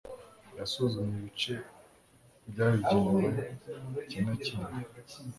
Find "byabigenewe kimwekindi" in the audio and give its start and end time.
2.51-4.77